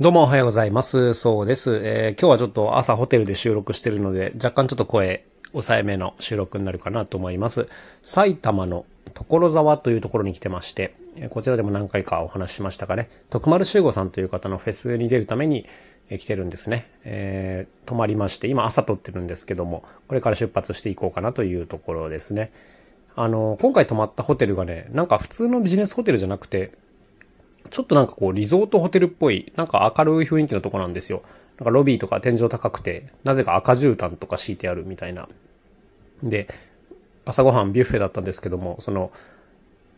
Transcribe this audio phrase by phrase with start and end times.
[0.00, 1.14] どうもおはようございます。
[1.14, 1.80] そうです。
[1.84, 7.68] えー今日はちょっと朝ホテルで収録してるので、若干ちょっと声抑えめの収録になるかなと思います。
[8.02, 10.96] 埼玉の所沢というところに来てまして、
[11.30, 13.08] こちらでも何回かお話ししましたかね。
[13.30, 15.64] 徳丸修吾さんという方のフェスに出るために、
[16.10, 16.90] 来てるんですね。
[17.04, 22.50] えー泊まりまして、今朝撮ってるんですけども、これから出発していこうかなというところですね。
[23.14, 26.72] あの、今回泊まったホテルがね、なんか普通のビジネスホテルじゃなくて、
[27.74, 31.22] ちょっとなんかこう、リゾートホテルっぽい、なんか明るい雰囲気のとこなんですよ。
[31.58, 35.28] なんかロビーとか天井高くて、なぜか赤絨毯とか敷いてあるみたいな。
[36.22, 36.46] で、
[37.24, 39.10] 朝ごはんビュッフェだったんですけども、その、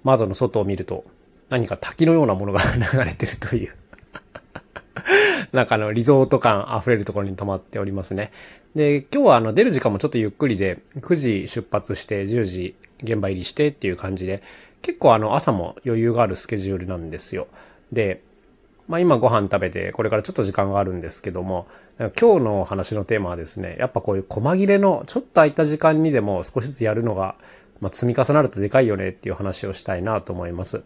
[0.04, 1.04] 窓の外を見ると、
[1.50, 3.74] 何か滝のようなものが 流れてるという。
[5.52, 8.32] なんかあの、リゾート感溢れるところに泊まっておりますね。
[8.74, 14.42] で、今日はあの、出る時間もちょっとゆっくりで、9時出発して10時現場入りしてっていう感じで、
[14.82, 17.48] 結構あの、朝も余裕があるスケジュールなんですよ。
[17.92, 18.22] で、
[18.88, 21.66] まあ今ご飯食べて、これからちょっと時間があるんですけども、
[21.98, 27.36] 今日の話のテーマはですね、やっぱこういう細切れのちょっと空いた時間にでも少しずつやるのが、
[27.80, 30.82] まあ積み重なるとでかいよねっていう話をしたいなと思います。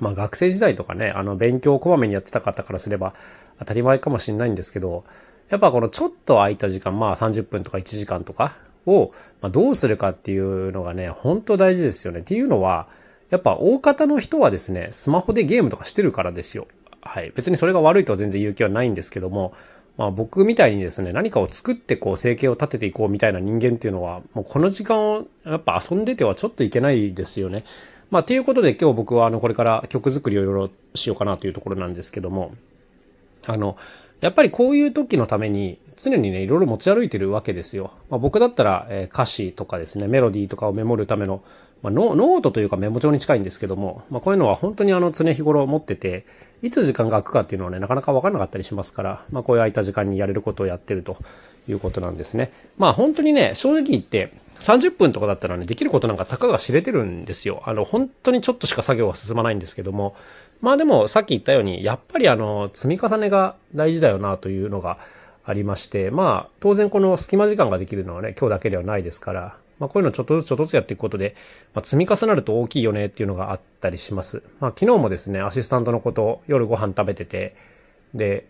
[0.00, 3.14] まあ学生時代とかね、あの勉強をこまめにやってた方からすれば
[3.58, 5.04] 当たり前かもしれないんですけど、
[5.48, 8.54] やっぱこのちょっと空いた時間、まあ30分とか1時間とか
[8.86, 12.20] を、ま、どうするかっていうのがね、本当大事ですよね。
[12.20, 12.88] っていうのは、
[13.30, 16.66] やっぱ大方の人はですね、スマホでゲームとかしてるからですよ。
[17.00, 17.32] はい。
[17.34, 19.52] 別にそれが悪いとは全然言う気はないんですけども、
[19.96, 27.64] まあ僕みたいにですね、何かを作ってこう生計を立てていこうみたいな人間っていうのは、もうこの時間をやっぱ遊んでてはちょっといけないですよね。
[28.12, 32.52] まあ、ということで今日僕はあの、これから曲作りをいろいろしようかなというところなんですけども、
[33.46, 33.78] あの、
[34.20, 37.92] やっぱりこういう時のために常にね、いろいろ持ち歩いてるわけですよ。
[38.10, 41.42] まあ、僕だったら、え歌詞とかですね、メロディーとかをメモるための、
[41.80, 46.26] まあ、ノートというかメモ帳に近いんですけども、まあ、こういうのは本当にあの常日頃持ってて、
[46.60, 51.16] いつ時間が空くかっていうのはね、なかなかわからなかったりしますから、まあ、こういう空いた時間にやれることをやってると
[51.66, 52.52] いうことなんですね。
[52.76, 57.62] まあ本当にね、正直言って、30分とかだったらね、できることなんかたかが知れてるんですよ。
[57.66, 60.14] あの、本当にちょっとしか作業は進まないんですけども、
[60.60, 64.98] まあでも、さっき言ったように、やっぱりあの、積み重ねが大事だよなというのが
[65.44, 71.34] ありまして、まあ、当然この隙間時間ができるのはね、今日だけではないですから、まあこういうのちょっとずつちょっとずつやっていくことで、
[71.74, 74.44] まあ積み重なると大きいよねっていうのがあったりします。
[74.60, 77.56] まあ昨日もですね、アシスタントのこと夜ご飯食べてて、
[78.14, 78.46] で、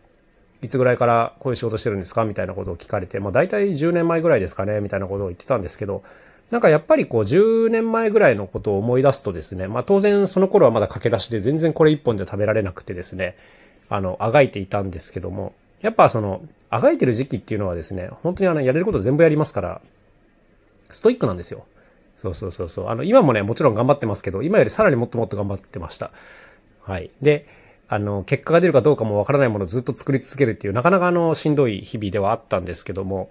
[0.63, 2.25] いつぐらいからこういう仕事してるんですか？
[2.25, 6.03] みたいなことを聞かれて、まあ大体10年前ぐらいですかねみたいなことを言ってたんですけど、
[6.51, 13.37] なんかやっぱりこう10年前ぐらいのことを思い出すとですね、まあ当然その頃はまだ駆け出しで全然これ一本で食べられなくてですね、
[13.89, 19.81] あの、あがいていたんですけども、やっぱその、あがいてる時期っていうのはですね、本当にあの、やれること全部やりますから、
[20.91, 21.67] ストイックなんですよ。
[22.17, 22.89] そうそうそうそう。
[22.89, 26.13] あの、今もね、もちろん頑張ってますけど、今よりさらにもっともっと頑張ってました。
[26.83, 27.11] はい。
[27.21, 27.47] で、
[27.93, 33.31] あの、結果が出るかどうかもわからないものをずっと作り続けるっていう、なかなかあの、しんどい日々ではあったんですけども、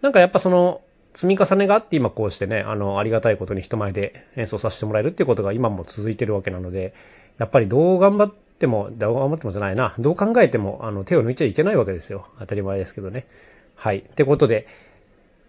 [0.00, 0.80] なんかやっぱその、
[1.12, 6.94] 積み重ねがあって今こうしてね、あの、ありがたいことに人前で演奏させてもらえるっていうことが今も続いてるわけなので、
[7.36, 12.26] やっぱりどう頑張っても、どう頑張ってもじゃないな、どう考えても、あの、手を抜いちゃいけないわけですよ。
[12.38, 13.26] 当たり前ですけどね。
[13.74, 13.98] はい。
[13.98, 14.66] ってことで、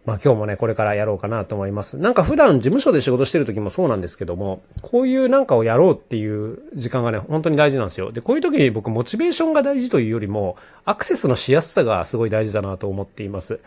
[0.06, 1.98] まあ今日もね、これからやろうかなと思います。
[1.98, 8.12] なんか普段事務所で仕事してる時もそうなんですけども、こういうなんかをやろうっていう時間がね、本当に大事なんですよ。
[8.12, 13.60] で、こういう時に僕モチベーションが大事というよりも、アクセスのしやすさがすごい大事だなと思っています。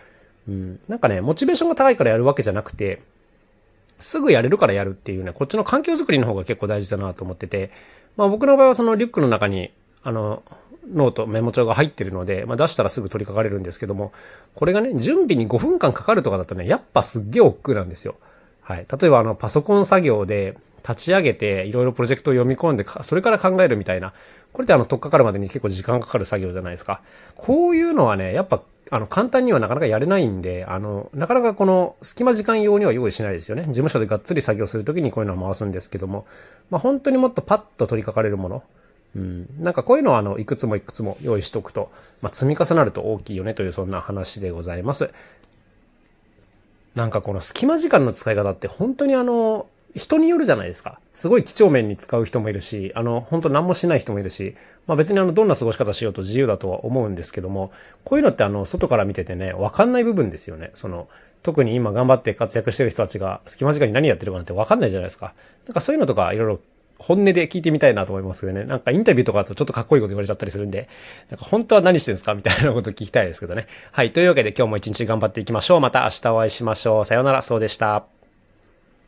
[0.48, 0.80] うん。
[0.88, 3.00] なんかね、モチベーションが高いからやるわけじゃなくて、
[4.00, 7.70] すぐやれるからやるっていうね、こっちの環境づくりの方が結構大事だなと思ってて、
[8.16, 9.70] まあ僕の場合はそのリュックの中に、
[10.02, 10.42] あの、
[10.92, 14.12] ノート、メモ帳が入ってるので、まあ出したらすぐ取り掛かれるんですけども、
[14.54, 18.16] これがね、準備に5分間かかるとかだとね、やっぱすっげえ億劫なんですよ。
[18.60, 18.86] はい。
[19.00, 20.56] 例えばあの、パソコン作業で
[20.86, 24.12] 立ち上げて、いろいろプロジェクトを読み込んで、それから考えるみたいな。
[24.52, 27.00] これってあの、取っかかるまでに結構時間かかる作業じゃないですか。
[27.36, 33.62] こういうのはね、やっぱ、あの、簡単にはなかなかやれないんで、あの、なかなかこの隙間時間用には用意しないですよね。
[33.62, 36.26] 事務所でがっつり作業するときにこういうのは回すんですけども、
[36.68, 38.62] まあ本当にもっとパッと取り掛かれるもの。
[39.16, 39.48] うん。
[39.58, 41.90] なんかこういうのはあの、いくつもいくつも用意しとくと、
[42.22, 45.10] まあ積み重なると大きいよねというそんな話でございます。
[46.94, 50.98] なんかこの隙間時間の使い方って本当にあの、人によるじゃないですか。
[51.12, 54.56] すごい几帳面に使う人もいるし、あの、本当何もしない人もいるし、
[54.88, 57.70] まあ別にあの、どんな過ごし方しようと自由だとは思うんですけども、
[58.04, 60.72] こういうのってあの、外から見ててね、わかんない部分ですよね。
[60.74, 61.08] その、
[61.44, 65.34] 特に今頑張って活躍してる人たちが隙間時間に何やってるかなんてわかんないじゃないですか。
[65.66, 66.60] なんかそういうのとかいろいろ
[66.98, 68.64] 本音で聞いてみたいなと思いますけどね。
[68.64, 70.88] なんかインタビューとかだとちょっとかっこいいこと言われちゃったりするんで、
[71.30, 73.66] なんか本当は何してるんですかみたいなこと聞きたいですけどね。
[73.92, 74.12] はい。
[74.12, 75.80] というわけで今日も一日頑張っていきましょう。
[75.80, 77.04] また明日お会いしましょう。
[77.04, 77.42] さようなら。
[77.42, 78.13] そうでした。